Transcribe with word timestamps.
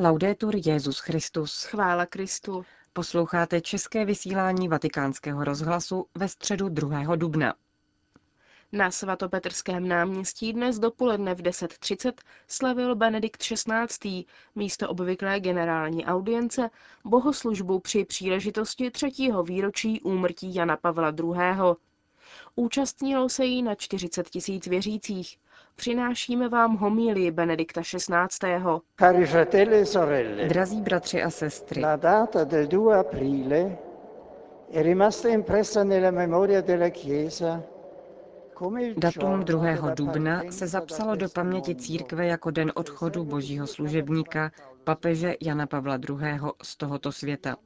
Laudetur 0.00 0.54
Jezus 0.64 0.98
Christus. 0.98 1.64
Chvála 1.64 2.06
Kristu. 2.06 2.64
Posloucháte 2.92 3.60
české 3.60 4.04
vysílání 4.04 4.68
Vatikánského 4.68 5.44
rozhlasu 5.44 6.06
ve 6.14 6.28
středu 6.28 6.68
2. 6.68 7.16
dubna. 7.16 7.54
Na 8.72 8.90
svatopetrském 8.90 9.88
náměstí 9.88 10.52
dnes 10.52 10.78
dopoledne 10.78 11.34
v 11.34 11.42
10.30 11.42 12.12
slavil 12.48 12.94
Benedikt 12.94 13.42
XVI. 13.42 14.24
místo 14.54 14.88
obvyklé 14.88 15.40
generální 15.40 16.06
audience 16.06 16.70
bohoslužbu 17.04 17.80
při 17.80 18.04
příležitosti 18.04 18.90
třetího 18.90 19.42
výročí 19.42 20.00
úmrtí 20.00 20.54
Jana 20.54 20.76
Pavla 20.76 21.08
II. 21.18 21.34
Účastnilo 22.54 23.28
se 23.28 23.44
jí 23.44 23.62
na 23.62 23.74
40 23.74 24.30
tisíc 24.30 24.66
věřících. 24.66 25.38
Přinášíme 25.76 26.48
vám 26.48 26.76
homílii 26.76 27.30
Benedikta 27.30 27.80
XVI. 27.82 28.48
Cari 28.98 29.26
fratelli 29.26 29.76
e 29.80 29.86
sorelle, 29.86 30.48
Drazí 30.48 30.80
bratři 30.80 31.22
a 31.22 31.30
sestry, 31.30 31.80
la 31.80 31.96
data 31.96 32.44
del 32.44 32.66
2 32.66 32.98
aprile 32.98 33.78
è 34.72 34.82
rimasta 34.82 35.28
impressa 35.28 35.84
nella 35.84 36.10
memoria 36.10 36.60
della 36.60 36.88
Chiesa 36.88 37.62
come 38.62 38.84
il 38.84 38.94
datum 38.94 39.42
giorno 39.44 39.44
2. 39.44 39.74
della 39.74 39.94
dubna 39.94 40.42
se 40.50 40.66
zapsalo 40.68 41.16
do 41.16 41.28
paměti 41.28 41.74
církve 41.74 42.26
jako 42.26 42.50
den 42.50 42.72
odchodu 42.74 43.24
božího 43.24 43.66
služebníka, 43.66 44.52
papeže 44.84 45.34
Jana 45.40 45.66
Pavla 45.66 45.98
II. 46.08 46.40
z 46.62 46.76
tohoto 46.76 47.12
světa. 47.12 47.56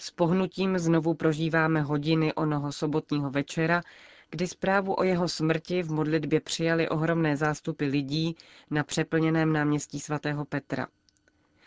S 0.00 0.10
pohnutím 0.10 0.78
znovu 0.78 1.14
prožíváme 1.14 1.80
hodiny 1.82 2.34
onoho 2.34 2.72
sobotního 2.72 3.30
večera, 3.30 3.82
kdy 4.30 4.46
zprávu 4.46 4.94
o 4.98 5.02
jeho 5.02 5.28
smrti 5.28 5.82
v 5.82 5.90
modlitbě 5.90 6.40
přijali 6.40 6.88
ohromné 6.88 7.36
zástupy 7.36 7.84
lidí 7.84 8.36
na 8.70 8.84
přeplněném 8.84 9.52
náměstí 9.52 10.00
svatého 10.00 10.44
Petra. 10.44 10.86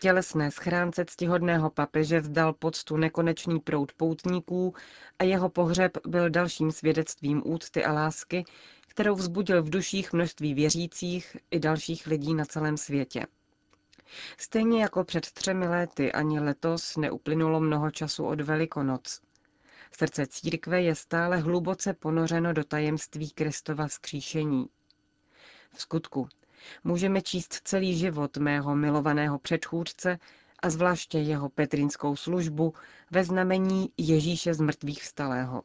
Tělesné 0.00 0.50
schránce 0.50 1.04
ctihodného 1.04 1.70
papeže 1.70 2.20
vzdal 2.20 2.52
poctu 2.52 2.96
nekonečný 2.96 3.60
proud 3.60 3.92
poutníků 3.92 4.74
a 5.18 5.24
jeho 5.24 5.48
pohřeb 5.48 5.92
byl 6.06 6.30
dalším 6.30 6.72
svědectvím 6.72 7.42
úcty 7.44 7.84
a 7.84 7.92
lásky, 7.92 8.44
kterou 8.88 9.14
vzbudil 9.14 9.62
v 9.62 9.70
duších 9.70 10.12
množství 10.12 10.54
věřících 10.54 11.36
i 11.50 11.60
dalších 11.60 12.06
lidí 12.06 12.34
na 12.34 12.44
celém 12.44 12.76
světě. 12.76 13.26
Stejně 14.38 14.82
jako 14.82 15.04
před 15.04 15.30
třemi 15.30 15.68
léty 15.68 16.12
ani 16.12 16.40
letos 16.40 16.96
neuplynulo 16.96 17.60
mnoho 17.60 17.90
času 17.90 18.24
od 18.24 18.40
Velikonoc. 18.40 19.20
Srdce 19.96 20.26
církve 20.26 20.82
je 20.82 20.94
stále 20.94 21.36
hluboce 21.36 21.94
ponořeno 21.94 22.52
do 22.52 22.64
tajemství 22.64 23.30
Kristova 23.30 23.86
vzkříšení. 23.86 24.66
V 25.74 25.80
skutku, 25.80 26.28
můžeme 26.84 27.22
číst 27.22 27.60
celý 27.64 27.98
život 27.98 28.36
mého 28.36 28.76
milovaného 28.76 29.38
předchůdce 29.38 30.18
a 30.62 30.70
zvláště 30.70 31.18
jeho 31.18 31.48
petrinskou 31.48 32.16
službu 32.16 32.74
ve 33.10 33.24
znamení 33.24 33.92
Ježíše 33.96 34.54
z 34.54 34.60
mrtvých 34.60 35.02
vstalého. 35.02 35.62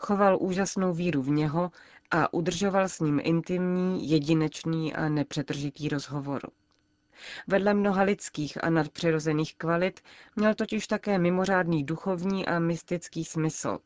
Choval 0.00 0.38
úžasnou 0.40 0.94
víru 0.94 1.22
v 1.22 1.30
něho 1.30 1.70
a 2.10 2.32
udržoval 2.32 2.88
s 2.88 3.00
ním 3.00 3.20
intimní, 3.22 4.10
jedinečný 4.10 4.94
a 4.94 5.08
nepřetržitý 5.08 5.88
rozhovor. 5.88 6.50
Vedle 7.46 7.74
mnoha 7.74 8.02
lidských 8.02 8.64
a 8.64 8.70
nadpřirozených 8.70 9.54
kvalit 9.54 10.00
měl 10.36 10.54
totiž 10.54 10.86
také 10.86 11.18
mimořádný 11.18 11.84
duchovní 11.84 12.46
a 12.46 12.58
mystický 12.58 13.24
smysl. 13.24 13.78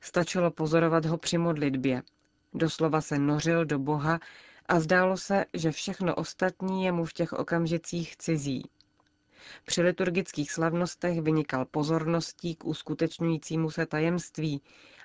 Stačilo 0.00 0.50
pozorovat 0.50 1.04
ho 1.04 1.18
při 1.18 1.38
modlitbě. 1.38 2.02
Doslova 2.54 3.00
se 3.00 3.18
nořil 3.18 3.64
do 3.64 3.78
Boha 3.78 4.20
a 4.68 4.80
zdálo 4.80 5.16
se, 5.16 5.44
že 5.54 5.70
všechno 5.70 6.14
ostatní 6.14 6.84
je 6.84 6.92
mu 6.92 7.04
v 7.04 7.12
těch 7.12 7.32
okamžicích 7.32 8.16
cizí. 8.16 8.62
Při 9.66 9.82
liturgických 9.82 10.52
slavnostech 10.52 11.20
vynikal 11.20 11.64
pozorností 11.64 12.54
k 12.54 12.64
uskutečňujícímu 12.64 13.70
se 13.70 13.86
tajemství 13.86 14.62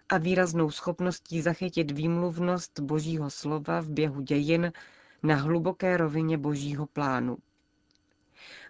a 0.10 0.18
výraznou 0.18 0.72
schopností 0.72 1.42
zachytit 1.42 1.92
výmluvnost 1.92 2.80
božího 2.80 3.30
slova 3.30 3.82
v 3.82 3.90
běhu 3.90 4.22
dějin 4.22 4.72
na 5.26 5.36
hluboké 5.36 5.98
rovině 5.98 6.38
božího 6.38 6.86
plánu. 6.86 7.38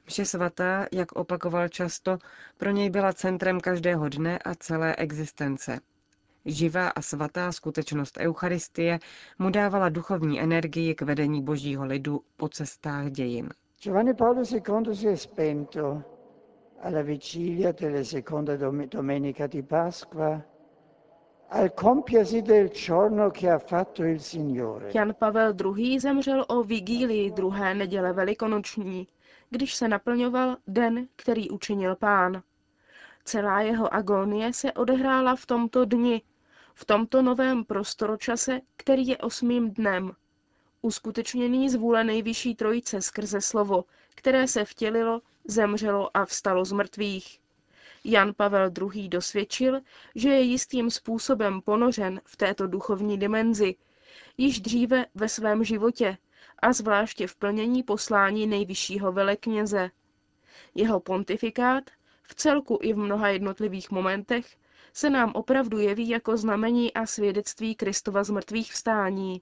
Mše 0.07 0.25
svatá, 0.25 0.85
jak 0.91 1.11
opakoval 1.11 1.67
často, 1.67 2.17
pro 2.57 2.71
něj 2.71 2.89
byla 2.89 3.13
centrem 3.13 3.59
každého 3.59 4.09
dne 4.09 4.39
a 4.39 4.55
celé 4.55 4.95
existence. 4.95 5.79
Živá 6.45 6.87
a 6.89 7.01
svatá 7.01 7.51
skutečnost 7.51 8.17
Eucharistie 8.19 8.99
mu 9.39 9.49
dávala 9.49 9.89
duchovní 9.89 10.41
energii 10.41 10.95
k 10.95 11.01
vedení 11.01 11.43
božího 11.43 11.85
lidu 11.85 12.21
po 12.37 12.49
cestách 12.49 13.11
dějin. 13.11 13.49
Giovanni 13.81 14.13
Paolo 14.13 14.41
II 14.51 14.95
si 14.95 15.07
è 15.07 15.15
spento 15.17 16.03
alla 16.81 17.01
vigilia 17.01 17.71
della 17.71 18.03
seconda 18.03 18.57
dom- 18.57 18.87
domenica 18.89 19.47
di 19.47 19.61
Pasqua, 19.63 20.41
al 21.49 21.69
compiersi 21.73 22.41
del 22.41 22.69
giorno 22.69 23.29
che 23.31 23.49
ha 23.49 23.59
fatto 23.59 24.03
il 24.03 24.19
Signore. 24.19 24.91
Jan 24.93 25.13
Pavel 25.17 25.55
II. 25.77 25.99
zemřel 25.99 26.45
o 26.47 26.63
vigílii 26.63 27.31
druhé 27.31 27.73
neděle 27.73 28.13
velikonoční, 28.13 29.07
když 29.49 29.75
se 29.75 29.87
naplňoval 29.87 30.57
den, 30.67 31.07
který 31.15 31.49
učinil 31.49 31.95
pán. 31.95 32.43
Celá 33.23 33.61
jeho 33.61 33.93
agónie 33.93 34.53
se 34.53 34.71
odehrála 34.73 35.35
v 35.35 35.45
tomto 35.45 35.85
dni, 35.85 36.21
v 36.73 36.85
tomto 36.85 37.21
novém 37.21 37.63
prostoročase, 37.63 38.59
který 38.77 39.07
je 39.07 39.17
osmým 39.17 39.71
dnem. 39.71 40.11
Uskutečněný 40.81 41.69
z 41.69 41.75
vůle 41.75 42.03
nejvyšší 42.03 42.55
trojice 42.55 43.01
skrze 43.01 43.41
slovo, 43.41 43.85
které 44.15 44.47
se 44.47 44.65
vtělilo, 44.65 45.21
zemřelo 45.47 46.17
a 46.17 46.25
vstalo 46.25 46.65
z 46.65 46.71
mrtvých. 46.71 47.39
Jan 48.07 48.33
Pavel 48.33 48.71
II. 48.93 49.09
dosvědčil, 49.09 49.81
že 50.15 50.29
je 50.29 50.41
jistým 50.41 50.91
způsobem 50.91 51.61
ponořen 51.61 52.21
v 52.25 52.37
této 52.37 52.67
duchovní 52.67 53.17
dimenzi, 53.17 53.75
již 54.37 54.59
dříve 54.59 55.05
ve 55.15 55.29
svém 55.29 55.63
životě 55.63 56.17
a 56.59 56.73
zvláště 56.73 57.27
v 57.27 57.35
plnění 57.35 57.83
poslání 57.83 58.47
nejvyššího 58.47 59.11
velekněze. 59.11 59.91
Jeho 60.75 60.99
pontifikát, 60.99 61.83
v 62.23 62.35
celku 62.35 62.79
i 62.81 62.93
v 62.93 62.97
mnoha 62.97 63.27
jednotlivých 63.27 63.91
momentech, 63.91 64.57
se 64.93 65.09
nám 65.09 65.31
opravdu 65.35 65.79
jeví 65.79 66.09
jako 66.09 66.37
znamení 66.37 66.93
a 66.93 67.05
svědectví 67.05 67.75
Kristova 67.75 68.23
zmrtvých 68.23 68.73
vstání. 68.73 69.41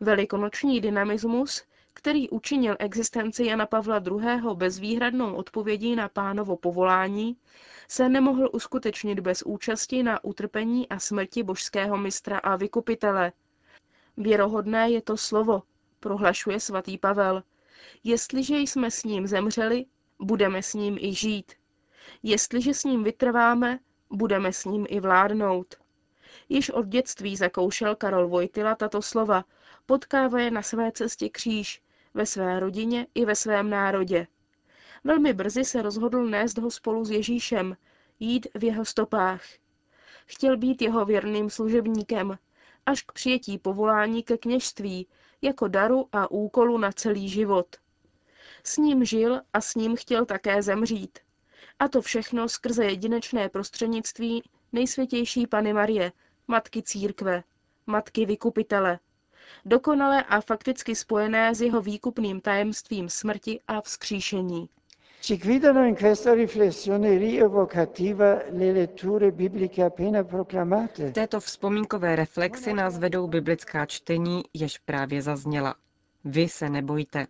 Velikonoční 0.00 0.80
dynamismus, 0.80 1.62
který 1.96 2.30
učinil 2.30 2.76
existenci 2.78 3.44
Jana 3.44 3.66
Pavla 3.66 4.02
II. 4.06 4.54
bezvýhradnou 4.54 5.34
odpovědí 5.34 5.96
na 5.96 6.08
pánovo 6.08 6.56
povolání, 6.56 7.36
se 7.88 8.08
nemohl 8.08 8.48
uskutečnit 8.52 9.20
bez 9.20 9.42
účasti 9.42 10.02
na 10.02 10.24
utrpení 10.24 10.88
a 10.88 10.98
smrti 10.98 11.42
božského 11.42 11.96
mistra 11.96 12.38
a 12.38 12.56
vykupitele. 12.56 13.32
Věrohodné 14.16 14.90
je 14.90 15.02
to 15.02 15.16
slovo, 15.16 15.62
prohlašuje 16.00 16.60
svatý 16.60 16.98
Pavel. 16.98 17.42
Jestliže 18.04 18.56
jsme 18.56 18.90
s 18.90 19.04
ním 19.04 19.26
zemřeli, 19.26 19.86
budeme 20.18 20.62
s 20.62 20.74
ním 20.74 20.98
i 21.00 21.14
žít. 21.14 21.52
Jestliže 22.22 22.74
s 22.74 22.84
ním 22.84 23.04
vytrváme, 23.04 23.78
budeme 24.10 24.52
s 24.52 24.64
ním 24.64 24.86
i 24.88 25.00
vládnout. 25.00 25.74
Již 26.48 26.70
od 26.70 26.86
dětství 26.86 27.36
zakoušel 27.36 27.96
Karol 27.96 28.28
Vojtila 28.28 28.74
tato 28.74 29.02
slova, 29.02 29.44
potkává 29.86 30.40
je 30.40 30.50
na 30.50 30.62
své 30.62 30.92
cestě 30.92 31.28
kříž, 31.28 31.82
ve 32.16 32.26
své 32.26 32.60
rodině 32.60 33.06
i 33.14 33.24
ve 33.24 33.34
svém 33.34 33.70
národě. 33.70 34.26
Velmi 35.04 35.32
brzy 35.32 35.64
se 35.64 35.82
rozhodl 35.82 36.26
nést 36.26 36.58
ho 36.58 36.70
spolu 36.70 37.04
s 37.04 37.10
Ježíšem, 37.10 37.76
jít 38.20 38.46
v 38.54 38.64
jeho 38.64 38.84
stopách. 38.84 39.42
Chtěl 40.26 40.56
být 40.56 40.82
jeho 40.82 41.04
věrným 41.04 41.50
služebníkem, 41.50 42.38
až 42.86 43.02
k 43.02 43.12
přijetí 43.12 43.58
povolání 43.58 44.22
ke 44.22 44.38
kněžství, 44.38 45.08
jako 45.42 45.68
daru 45.68 46.08
a 46.12 46.30
úkolu 46.30 46.78
na 46.78 46.92
celý 46.92 47.28
život. 47.28 47.76
S 48.64 48.76
ním 48.76 49.04
žil 49.04 49.40
a 49.52 49.60
s 49.60 49.74
ním 49.74 49.96
chtěl 49.96 50.26
také 50.26 50.62
zemřít. 50.62 51.18
A 51.78 51.88
to 51.88 52.02
všechno 52.02 52.48
skrze 52.48 52.84
jedinečné 52.84 53.48
prostřednictví 53.48 54.42
nejsvětější 54.72 55.46
Pany 55.46 55.72
Marie, 55.72 56.12
Matky 56.48 56.82
církve, 56.82 57.42
Matky 57.86 58.26
vykupitele, 58.26 58.98
dokonale 59.64 60.22
a 60.22 60.40
fakticky 60.40 60.94
spojené 60.94 61.54
s 61.54 61.60
jeho 61.60 61.80
výkupným 61.80 62.40
tajemstvím 62.40 63.08
smrti 63.08 63.60
a 63.68 63.80
vzkříšení. 63.80 64.68
Ci 65.20 65.36
guidano 65.36 65.84
in 65.84 65.96
questa 65.96 66.34
riflessione 66.34 67.18
rievocativa 67.18 68.34
le 68.52 68.72
letture 68.72 69.32
bibliche 69.32 69.84
appena 69.84 70.24
proclamate. 70.24 71.10
V 71.10 71.12
této 71.12 71.40
vzpomínkové 71.40 72.16
reflexi 72.16 72.72
nás 72.72 72.98
vedou 72.98 73.26
biblická 73.26 73.86
čtení, 73.86 74.42
jež 74.54 74.78
právě 74.78 75.22
zazněla. 75.22 75.74
Vy 76.24 76.48
se 76.48 76.68
nebojte. 76.68 77.26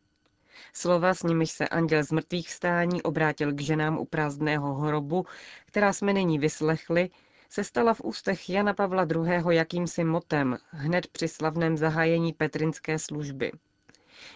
Slova, 0.73 1.15
s 1.15 1.23
nimiž 1.23 1.51
se 1.51 1.69
anděl 1.69 2.05
z 2.05 2.13
mrtvých 2.13 2.49
vstání 2.49 3.03
obrátil 3.03 3.53
k 3.53 3.61
ženám 3.61 3.99
u 3.99 4.05
prázdného 4.05 4.75
hrobu, 4.75 5.25
která 5.67 5.93
jsme 5.93 6.13
nyní 6.13 6.39
vyslechli, 6.39 7.11
se 7.57 7.65
stala 7.65 7.95
v 7.95 8.01
ústech 8.01 8.51
Jana 8.51 8.75
Pavla 8.75 9.07
II. 9.15 9.57
jakýmsi 9.57 10.05
motem 10.05 10.59
hned 10.71 11.07
při 11.07 11.29
slavném 11.29 11.77
zahájení 11.77 12.33
petrinské 12.33 12.99
služby. 12.99 13.53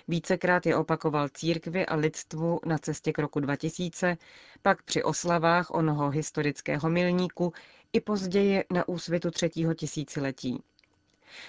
Vícekrát 0.08 0.66
je 0.66 0.76
opakoval 0.76 1.28
církvi 1.28 1.86
a 1.86 1.94
lidstvu 1.96 2.60
na 2.66 2.78
cestě 2.78 3.12
k 3.12 3.18
roku 3.18 3.40
2000, 3.40 4.16
pak 4.62 4.82
při 4.82 5.02
oslavách 5.02 5.70
onoho 5.70 6.10
historického 6.10 6.90
milníku 6.90 7.52
i 7.92 8.00
později 8.00 8.64
na 8.70 8.88
úsvitu 8.88 9.30
třetího 9.30 9.74
tisíciletí. 9.74 10.62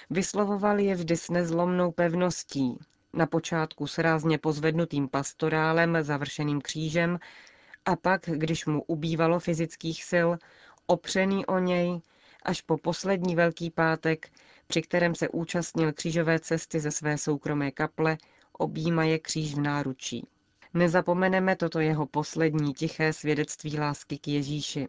Vyslovoval 0.10 0.80
je 0.80 0.96
vždy 0.96 1.18
s 1.18 1.30
nezlomnou 1.30 1.92
pevností, 1.92 2.78
na 3.14 3.26
počátku 3.26 3.88
s 3.88 3.98
rázně 3.98 4.38
pozvednutým 4.38 5.08
pastorálem 5.08 5.98
završeným 6.02 6.62
křížem 6.62 7.20
a 7.86 7.96
pak, 7.96 8.22
když 8.26 8.66
mu 8.66 8.84
ubývalo 8.84 9.40
fyzických 9.40 10.04
sil, 10.12 10.30
opřený 10.92 11.46
o 11.46 11.60
něj, 11.60 12.02
až 12.44 12.62
po 12.62 12.78
poslední 12.78 13.36
Velký 13.36 13.70
pátek, 13.70 14.30
při 14.68 14.82
kterém 14.82 15.16
se 15.16 15.30
účastnil 15.30 15.94
křížové 15.94 16.40
cesty 16.40 16.80
ze 16.80 16.92
své 16.92 17.18
soukromé 17.18 17.72
kaple, 17.72 18.18
objímaje 18.54 19.20
kříž 19.20 19.56
v 19.56 19.60
náručí. 19.60 20.28
Nezapomeneme 20.74 21.56
toto 21.56 21.80
jeho 21.80 22.06
poslední 22.06 22.74
tiché 22.74 23.14
svědectví 23.14 23.80
lásky 23.80 24.18
k 24.18 24.28
Ježíši. 24.28 24.88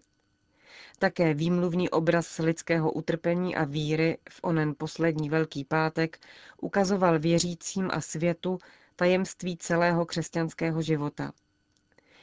Také 0.98 1.34
výmluvný 1.34 1.90
obraz 1.90 2.38
lidského 2.38 2.92
utrpení 2.92 3.56
a 3.56 3.64
víry 3.64 4.18
v 4.30 4.40
onen 4.42 4.74
poslední 4.78 5.30
Velký 5.30 5.64
pátek 5.64 6.18
ukazoval 6.60 7.18
věřícím 7.18 7.90
a 7.92 8.00
světu 8.00 8.58
tajemství 8.96 9.56
celého 9.56 10.06
křesťanského 10.06 10.82
života. 10.82 11.32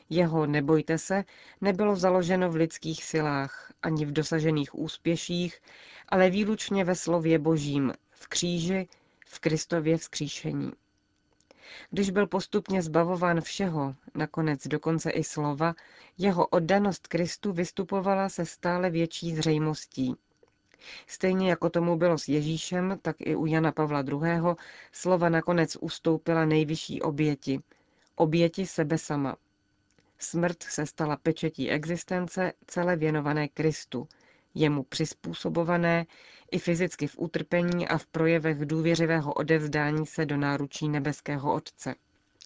Jeho 0.10 0.46
nebojte 0.46 0.98
se 0.98 1.24
nebylo 1.62 1.96
založeno 1.96 2.52
v 2.52 2.56
lidských 2.56 3.04
silách 3.04 3.74
ani 3.82 4.06
v 4.06 4.12
dosažených 4.12 4.76
úspěších, 4.76 5.62
ale 6.10 6.30
výlučně 6.30 6.86
ve 6.86 6.96
slově 6.96 7.40
božím, 7.40 7.94
v 8.12 8.28
kříži, 8.28 8.88
v 9.26 9.40
Kristově 9.40 9.98
vzkříšení. 9.98 10.72
Když 11.90 12.10
byl 12.10 12.28
postupně 12.28 12.82
zbavován 12.82 13.42
všeho, 13.42 13.96
nakonec 14.16 14.68
dokonce 14.68 15.10
i 15.12 15.24
slova, 15.24 15.76
jeho 16.18 16.48
oddanost 16.48 17.08
Kristu 17.08 17.54
vystupovala 17.54 18.30
se 18.30 18.46
stále 18.46 18.90
větší 18.90 19.36
zřejmostí. 19.36 20.16
Stejně 21.08 21.50
jako 21.50 21.70
tomu 21.70 21.98
bylo 21.98 22.18
s 22.18 22.28
Ježíšem, 22.28 23.00
tak 23.02 23.16
i 23.20 23.36
u 23.36 23.46
Jana 23.46 23.72
Pavla 23.72 24.02
II. 24.02 24.56
slova 24.92 25.30
nakonec 25.30 25.78
ustoupila 25.82 26.46
nejvyšší 26.46 27.02
oběti, 27.02 27.60
oběti 28.16 28.66
sebe 28.66 28.98
sama. 28.98 29.36
Smrt 30.19 30.63
se 30.63 30.86
stala 30.86 31.18
pečetí 31.18 31.69
existence 31.69 32.54
celé 32.68 32.95
věnované 32.95 33.48
Kristu, 33.48 34.07
jemu 34.56 34.83
přizpůsobované 34.83 36.06
i 36.51 36.60
fyzicky 36.60 37.07
v 37.07 37.18
utrpení 37.18 37.88
a 37.88 37.98
v 37.98 38.06
projevech 38.06 38.66
důvěřivého 38.66 39.33
odevzdání 39.33 40.06
se 40.06 40.25
do 40.25 40.38
náručí 40.38 40.89
nebeského 40.89 41.54
Otce. 41.54 41.95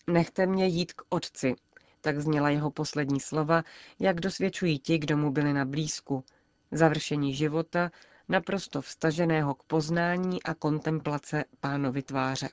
Nechte 0.08 0.46
mě 0.46 0.68
jít 0.68 0.94
k 0.94 1.02
Otci, 1.10 1.56
tak 2.02 2.20
zněla 2.20 2.50
jeho 2.50 2.72
poslední 2.72 3.20
slova, 3.20 3.64
jak 4.00 4.20
dosvědčují 4.20 4.80
ti, 4.80 4.98
kdo 4.98 5.18
mu 5.18 5.32
byli 5.32 5.54
na 5.54 5.66
blízku. 5.66 6.24
Završení 6.72 7.34
života, 7.34 7.92
naprosto 8.30 8.82
vstaženého 8.82 9.54
k 9.54 9.64
poznání 9.64 10.44
a 10.44 10.54
kontemplace 10.54 11.44
pánovi 11.60 12.02
tváře. 12.02 12.50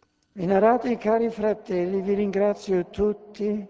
Cari 1.02 1.30
fratelli, 1.30 2.02
vi 2.02 2.14
ringrazio 2.14 2.84
tutti 2.84 3.68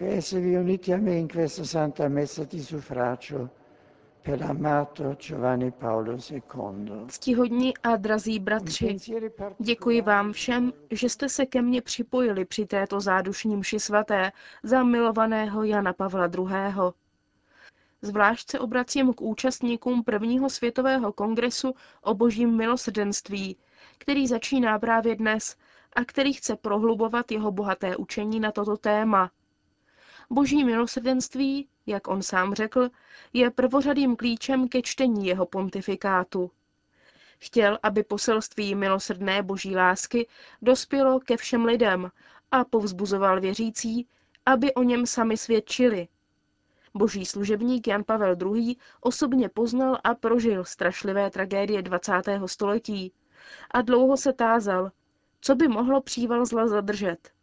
per 0.00 0.08
esservi 0.16 0.54
uniti 0.56 0.92
a 0.92 0.96
me 0.96 1.14
in 1.18 1.28
questa 1.28 1.62
santa 1.62 2.08
messa 2.08 2.44
di 2.44 2.62
suffragio 2.62 3.50
per 4.22 4.38
l'amato 4.38 5.14
Giovanni 5.18 5.70
Paolo 5.72 6.16
II. 6.30 7.04
Ctihodní 7.06 7.76
a 7.82 7.96
drazí 7.96 8.38
bratři, 8.38 8.96
děkuji 9.58 10.00
vám 10.00 10.32
všem, 10.32 10.72
že 10.90 11.08
jste 11.08 11.28
se 11.28 11.46
ke 11.46 11.62
mně 11.62 11.82
připojili 11.82 12.44
při 12.44 12.66
této 12.66 13.00
zádušní 13.00 13.56
mši 13.56 13.80
svaté 13.80 14.32
za 14.62 14.82
milovaného 14.84 15.64
Jana 15.64 15.92
Pavla 15.92 16.26
II. 16.38 16.92
Zvlášť 18.02 18.50
se 18.50 18.58
obracím 18.58 19.12
k 19.12 19.20
účastníkům 19.20 20.04
prvního 20.04 20.50
světového 20.50 21.12
kongresu 21.12 21.74
o 22.02 22.14
božím 22.14 22.56
milosrdenství, 22.56 23.56
který 23.98 24.26
začíná 24.26 24.78
právě 24.78 25.16
dnes 25.16 25.56
a 25.96 26.04
který 26.04 26.32
chce 26.32 26.56
prohlubovat 26.56 27.32
jeho 27.32 27.52
bohaté 27.52 27.96
učení 27.96 28.40
na 28.40 28.52
toto 28.52 28.76
téma. 28.76 29.30
Boží 30.32 30.64
milosrdenství, 30.64 31.68
jak 31.86 32.08
on 32.08 32.22
sám 32.22 32.54
řekl, 32.54 32.90
je 33.32 33.50
prvořadým 33.50 34.16
klíčem 34.16 34.68
ke 34.68 34.82
čtení 34.82 35.26
jeho 35.26 35.46
pontifikátu. 35.46 36.50
Chtěl, 37.38 37.78
aby 37.82 38.02
poselství 38.02 38.74
milosrdné 38.74 39.42
boží 39.42 39.76
lásky 39.76 40.28
dospělo 40.62 41.20
ke 41.20 41.36
všem 41.36 41.64
lidem 41.64 42.10
a 42.50 42.64
povzbuzoval 42.64 43.40
věřící, 43.40 44.06
aby 44.46 44.74
o 44.74 44.82
něm 44.82 45.06
sami 45.06 45.36
svědčili. 45.36 46.08
Boží 46.94 47.26
služebník 47.26 47.86
Jan 47.86 48.04
Pavel 48.04 48.36
II. 48.56 48.76
osobně 49.00 49.48
poznal 49.48 49.98
a 50.04 50.14
prožil 50.14 50.64
strašlivé 50.64 51.30
tragédie 51.30 51.82
20. 51.82 52.12
století 52.46 53.12
a 53.70 53.82
dlouho 53.82 54.16
se 54.16 54.32
tázal, 54.32 54.90
co 55.40 55.54
by 55.54 55.68
mohlo 55.68 56.00
příval 56.00 56.46
zla 56.46 56.68
zadržet. 56.68 57.39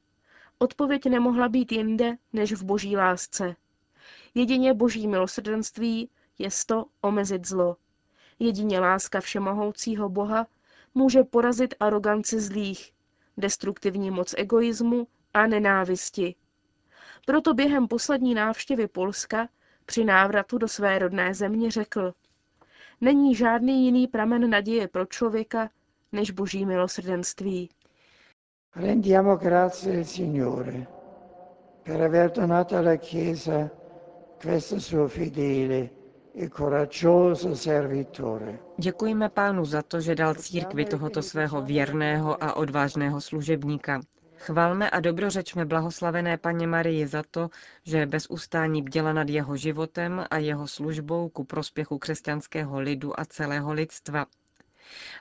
Odpověď 0.59 1.06
nemohla 1.06 1.50
být 1.50 1.71
jinde 1.71 2.18
než 2.33 2.54
v 2.54 2.63
boží 2.63 2.98
lásce. 2.98 3.56
Jedině 4.36 4.74
boží 4.74 5.07
milosrdenství 5.07 6.09
je 6.39 6.50
to 6.65 6.86
omezit 7.01 7.48
zlo. 7.48 7.77
Jedině 8.39 8.80
láska 8.80 9.21
všemohoucího 9.21 10.09
Boha 10.09 10.48
může 10.94 11.24
porazit 11.24 11.74
aroganci 11.80 12.39
zlých, 12.39 12.94
destruktivní 13.38 14.12
moc 14.12 14.33
egoismu 14.38 15.07
a 15.33 15.48
nenávisti. 15.48 16.36
Proto 17.25 17.54
během 17.54 17.88
poslední 17.88 18.33
návštěvy 18.33 18.88
Polska 18.88 19.50
při 19.86 20.06
návratu 20.06 20.57
do 20.57 20.68
své 20.68 21.00
rodné 21.00 21.33
země 21.33 21.71
řekl, 21.71 22.13
není 23.01 23.36
žádný 23.36 23.86
jiný 23.86 24.07
pramen 24.07 24.50
naděje 24.50 24.88
pro 24.88 25.06
člověka 25.06 25.69
než 26.12 26.31
boží 26.31 26.65
milosrdenství. 26.65 27.69
Rendiamo 28.75 29.37
grazie 29.37 29.97
al 29.97 30.05
Signore 30.05 30.87
per 31.81 31.99
aver 32.01 32.31
donato 32.31 32.77
alla 32.77 32.97
Chiesa 32.97 33.71
questo 34.39 34.79
suo 34.79 35.07
fedele 35.07 35.91
e 36.31 36.47
coraggioso 36.47 37.55
servitore. 37.55 38.59
Děkujeme 38.77 39.29
pánu 39.29 39.65
za 39.65 39.81
to, 39.81 39.99
že 39.99 40.15
dal 40.15 40.35
církvi 40.35 40.85
tohoto 40.85 41.21
svého 41.21 41.61
věrného 41.61 42.43
a 42.43 42.53
odvážného 42.53 43.21
služebníka. 43.21 44.01
Chvalme 44.37 44.89
a 44.89 44.99
dobrořečme 44.99 45.65
blahoslavené 45.65 46.37
paně 46.37 46.67
Marii 46.67 47.07
za 47.07 47.23
to, 47.31 47.49
že 47.83 48.05
bez 48.05 48.29
ustání 48.29 48.81
bděla 48.81 49.13
nad 49.13 49.30
jeho 49.30 49.56
životem 49.57 50.25
a 50.30 50.37
jeho 50.37 50.68
službou 50.68 51.30
ku 51.30 51.44
prospěchu 51.44 51.97
křesťanského 51.97 52.80
lidu 52.80 53.19
a 53.19 53.25
celého 53.25 53.73
lidstva. 53.73 54.25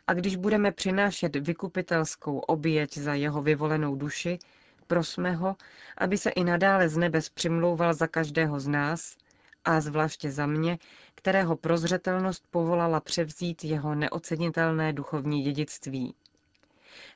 A 0.07 0.15
když 0.15 0.37
budeme 0.37 0.73
přinášet 0.73 1.37
vykupitelskou 1.37 2.39
oběť 2.39 2.99
za 2.99 3.15
jeho 3.15 3.43
vyvolenou 3.43 3.97
duši, 3.97 4.39
prosme 4.87 5.33
ho, 5.33 5.57
aby 5.99 6.19
se 6.19 6.31
i 6.31 6.45
nadále 6.45 6.89
z 6.89 6.97
nebes 6.97 7.29
přimlouval 7.29 7.95
za 7.95 8.07
každého 8.07 8.61
z 8.61 8.69
nás, 8.69 9.17
a 9.65 9.81
zvláště 9.81 10.31
za 10.31 10.47
mě, 10.47 10.79
kterého 11.15 11.57
prozřetelnost 11.57 12.45
povolala 12.51 13.01
převzít 13.01 13.65
jeho 13.65 13.95
neocenitelné 13.95 14.93
duchovní 14.93 15.43
dědictví. 15.43 16.15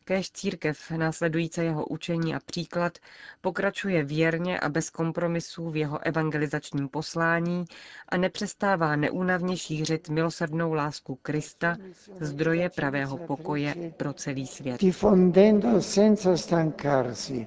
Kéž 0.04 0.30
církev, 0.30 0.90
následující 0.90 1.60
jeho 1.60 1.86
učení 1.86 2.34
a 2.34 2.40
příklad, 2.46 2.98
pokračuje 3.40 4.04
věrně 4.04 4.60
a 4.60 4.68
bez 4.68 4.90
kompromisů 4.90 5.70
v 5.70 5.76
jeho 5.76 5.98
evangelizačním 6.06 6.88
poslání 6.88 7.64
a 8.08 8.16
nepřestává 8.16 8.96
neúnavně 8.96 9.56
šířit 9.56 10.08
milosrdnou 10.08 10.72
lásku 10.72 11.18
Krista, 11.22 11.76
zdroje 12.20 12.70
pravého 12.70 13.18
pokoje 13.18 13.74
pro 13.96 14.12
celý 14.12 14.46
svět. 14.46 14.80
Diffondendo 14.80 15.82
senza 15.82 16.36
stancarsi 16.36 17.46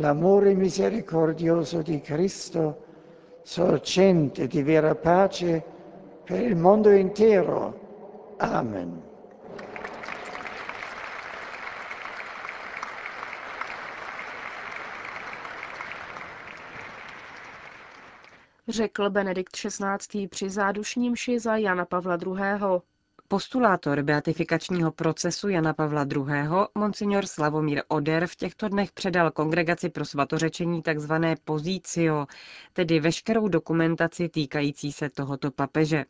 l'amore 0.00 0.54
misericordioso 0.54 1.82
di 1.82 2.00
Cristo, 2.00 2.76
sorgente 3.44 4.48
di 4.48 4.62
vera 4.62 4.94
pace 4.94 5.62
per 6.24 6.40
il 6.42 6.56
mondo 6.56 6.90
intero. 6.90 7.74
Amen. 8.38 9.05
Řekl 18.68 19.10
Benedikt 19.10 19.56
XVI. 19.56 20.28
při 20.28 20.50
zádušní 20.50 21.10
mši 21.10 21.38
za 21.38 21.56
Jana 21.56 21.84
Pavla 21.84 22.18
II. 22.26 22.80
Postulátor 23.28 24.02
beatifikačního 24.02 24.92
procesu 24.92 25.48
Jana 25.48 25.74
Pavla 25.74 26.06
II. 26.14 26.24
monsignor 26.74 27.26
Slavomír 27.26 27.82
Oder 27.88 28.26
v 28.26 28.36
těchto 28.36 28.68
dnech 28.68 28.92
předal 28.92 29.30
kongregaci 29.30 29.88
pro 29.88 30.04
svatořečení 30.04 30.82
tzv. 30.82 31.12
pozício, 31.44 32.26
tedy 32.72 33.00
veškerou 33.00 33.48
dokumentaci 33.48 34.28
týkající 34.28 34.92
se 34.92 35.10
tohoto 35.10 35.50
papeže. 35.50 36.04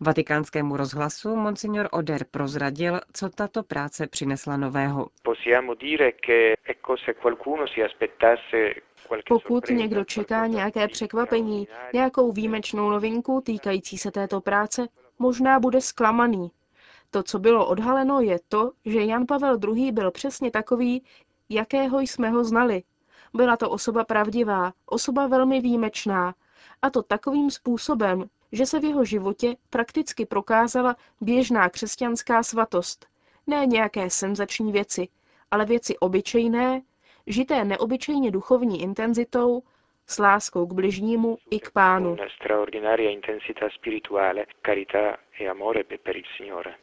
Vatikánskému 0.00 0.76
rozhlasu 0.76 1.36
monsignor 1.36 1.88
Oder 1.92 2.24
prozradil, 2.30 3.00
co 3.12 3.28
tato 3.28 3.62
práce 3.62 4.06
přinesla 4.06 4.56
nového. 4.56 5.08
Pokud 9.28 9.68
někdo 9.68 10.04
čeká 10.04 10.46
nějaké 10.46 10.88
překvapení, 10.88 11.68
nějakou 11.94 12.32
výjimečnou 12.32 12.90
novinku 12.90 13.40
týkající 13.40 13.98
se 13.98 14.10
této 14.10 14.40
práce, 14.40 14.88
možná 15.18 15.60
bude 15.60 15.80
zklamaný. 15.80 16.50
To, 17.10 17.22
co 17.22 17.38
bylo 17.38 17.66
odhaleno, 17.66 18.20
je 18.20 18.38
to, 18.48 18.70
že 18.84 19.04
Jan 19.04 19.26
Pavel 19.26 19.58
II. 19.74 19.92
byl 19.92 20.10
přesně 20.10 20.50
takový, 20.50 21.04
jakého 21.48 22.00
jsme 22.00 22.30
ho 22.30 22.44
znali. 22.44 22.82
Byla 23.34 23.56
to 23.56 23.70
osoba 23.70 24.04
pravdivá, 24.04 24.72
osoba 24.86 25.26
velmi 25.26 25.60
výjimečná, 25.60 26.34
a 26.82 26.90
to 26.90 27.02
takovým 27.02 27.50
způsobem, 27.50 28.24
že 28.54 28.66
se 28.66 28.80
v 28.80 28.84
jeho 28.84 29.04
životě 29.04 29.56
prakticky 29.70 30.26
prokázala 30.26 30.96
běžná 31.20 31.68
křesťanská 31.68 32.42
svatost. 32.42 33.06
Ne 33.46 33.66
nějaké 33.66 34.10
senzační 34.10 34.72
věci, 34.72 35.08
ale 35.50 35.64
věci 35.64 35.98
obyčejné, 35.98 36.82
žité 37.26 37.64
neobyčejně 37.64 38.30
duchovní 38.30 38.82
intenzitou, 38.82 39.62
s 40.06 40.18
láskou 40.18 40.66
k 40.66 40.72
bližnímu 40.72 41.38
i 41.50 41.60
k 41.60 41.70
pánu. 41.70 42.16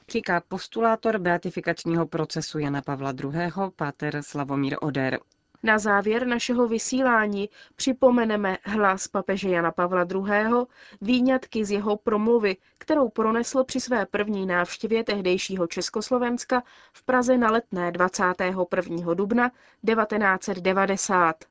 Říká 0.09 0.41
postulátor 0.47 1.19
beatifikačního 1.19 2.07
procesu 2.07 2.59
Jana 2.59 2.81
Pavla 2.81 3.13
II. 3.23 3.51
páter 3.75 4.23
Slavomír 4.23 4.75
Oder. 4.81 5.19
Na 5.63 5.80
závěr 5.80 6.27
našeho 6.27 6.68
vysílání 6.68 7.50
připomeneme 7.75 8.58
hlas 8.63 9.08
papeže 9.08 9.50
Jana 9.50 9.72
Pavla 9.72 10.06
II. 10.13 10.65
výňatky 11.01 11.65
z 11.65 11.72
jeho 11.72 11.98
promluvy, 11.98 12.58
kterou 12.77 13.10
pronesl 13.10 13.63
při 13.63 13.80
své 13.80 14.06
první 14.06 14.46
návštěvě 14.46 15.03
tehdejšího 15.03 15.68
Československa 15.68 16.63
v 16.94 17.03
Praze 17.03 17.38
na 17.38 17.51
letné 17.51 17.91
21. 17.91 19.13
dubna 19.13 19.50
1990. 19.86 21.50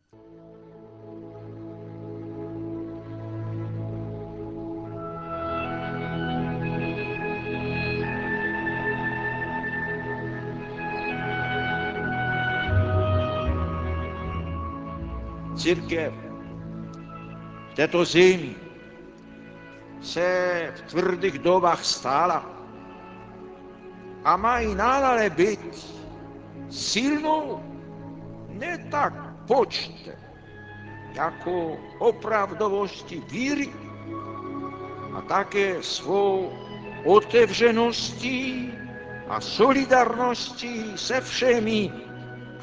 Církev. 15.60 16.14
V 17.70 17.74
této 17.74 18.04
zemi 18.04 18.56
se 20.00 20.72
v 20.76 20.82
tvrdých 20.82 21.38
dobách 21.38 21.84
stála 21.84 22.48
a 24.24 24.36
má 24.36 24.60
i 24.60 24.74
nadále 24.74 25.30
být 25.30 25.60
silnou 26.70 27.60
ne 28.48 28.78
tak 28.90 29.12
počtem, 29.46 30.16
jako 31.12 31.76
opravdovosti 31.98 33.20
víry 33.28 33.68
a 35.12 35.20
také 35.20 35.82
svou 35.82 36.52
otevřeností 37.04 38.72
a 39.28 39.40
solidarností 39.40 40.96
se 40.96 41.20
všemi, 41.20 41.92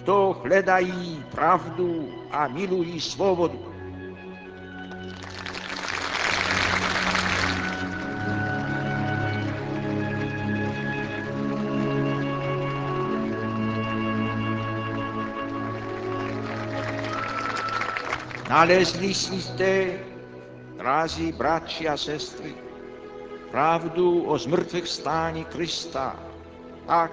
kdo 0.08 0.40
hledají 0.44 1.24
pravdu 1.32 2.10
a 2.32 2.48
milují 2.48 3.02
svobodu. 3.02 3.74
Nalezli 18.50 19.14
jste, 19.14 20.00
drazí 20.78 21.32
bratři 21.32 21.90
a 21.90 21.98
sestry, 21.98 22.56
pravdu 23.52 24.24
o 24.24 24.38
zmrtvých 24.38 24.88
stání 24.88 25.46
Krista, 25.46 26.20
tak, 26.86 27.12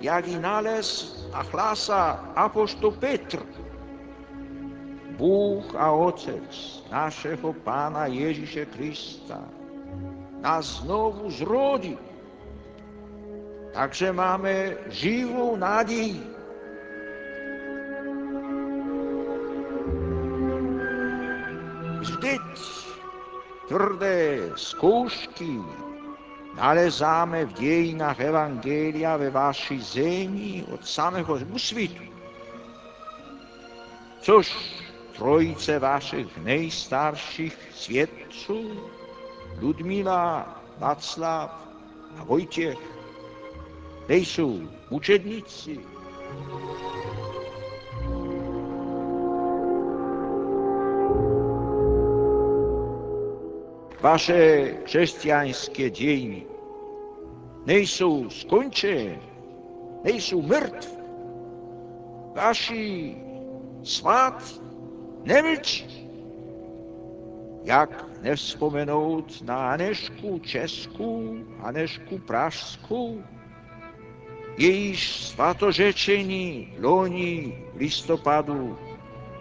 jak 0.00 0.26
ji 0.26 0.38
nalez 0.38 1.15
a 1.36 1.44
hlásá 1.52 2.32
apoštol 2.32 2.96
Petr. 2.96 3.44
Bůh 5.16 5.68
a 5.76 5.92
Otec 5.92 6.48
našeho 6.92 7.52
Pána 7.52 8.06
Ježíše 8.08 8.66
Krista 8.66 9.44
nás 10.40 10.80
znovu 10.80 11.30
zrodí. 11.30 11.98
Takže 13.72 14.12
máme 14.12 14.76
živou 14.88 15.56
naději. 15.56 16.24
Vždyť 22.00 22.48
tvrdé 23.68 24.52
zkoušky 24.56 25.60
nalezáme 26.56 27.44
v 27.44 27.52
dějinách 27.52 28.20
Evangelia 28.20 29.16
ve 29.16 29.30
vaší 29.30 29.80
zemi 29.80 30.64
od 30.72 30.86
samého 30.86 31.38
úsvitu. 31.52 32.02
Což 34.20 34.56
trojice 35.16 35.78
vašich 35.78 36.38
nejstarších 36.38 37.58
svědců, 37.74 38.90
Ludmila, 39.60 40.60
Václav 40.78 41.68
a 42.18 42.24
Vojtěch, 42.24 42.78
nejsou 44.08 44.60
učedníci, 44.90 45.80
vaše 54.06 54.74
křesťanské 54.84 55.90
dějiny 55.90 56.46
nejsou 57.66 58.30
skončené, 58.30 59.18
nejsou 60.04 60.42
mrtvé. 60.42 60.96
Vaši 62.34 63.16
svát 63.82 64.60
nemlčí. 65.24 66.08
Jak 67.64 68.22
nevzpomenout 68.22 69.42
na 69.42 69.70
Anešku 69.72 70.38
Česku, 70.38 71.38
Anešku 71.60 72.18
Pražskou, 72.18 73.22
jejíž 74.58 75.26
svatořečení 75.26 76.74
loni 76.78 77.58
listopadu 77.74 78.78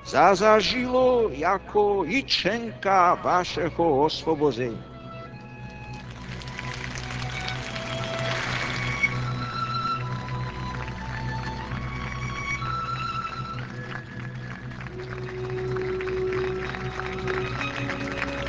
zazažilo 0.06 1.30
jako 1.34 2.04
jičenka 2.08 3.14
vašeho 3.24 4.06
osvobození. 4.06 4.84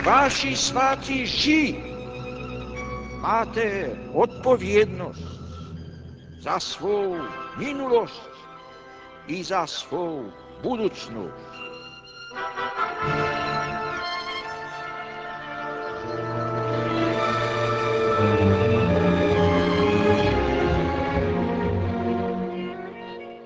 Vaši 0.04 0.56
svatí 0.56 1.26
ži 1.26 1.76
máte 3.20 3.90
odpovědnost 4.12 5.40
za 6.40 6.60
svou 6.60 7.18
minulost 7.56 8.30
i 9.26 9.44
za 9.44 9.66
svou 9.66 10.30
budoucnost. 10.62 11.34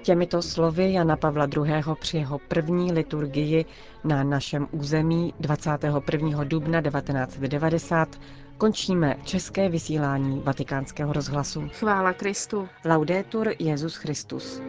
Těmito 0.02 0.43
slovy 0.43 0.93
Jana 0.93 1.17
Pavla 1.17 1.49
II. 1.57 1.83
při 2.00 2.17
jeho 2.17 2.38
první 2.38 2.93
liturgii 2.93 3.64
na 4.05 4.25
našem 4.25 4.69
území 4.71 5.35
21. 5.40 6.45
dubna 6.45 6.83
1990 6.83 8.21
končíme 8.59 9.17
české 9.25 9.69
vysílání 9.69 10.40
vatikánského 10.45 11.12
rozhlasu. 11.12 11.69
Chvála 11.73 12.12
Kristu. 12.12 12.69
Laudetur 12.85 13.52
Jezus 13.59 13.97
Christus. 13.97 14.62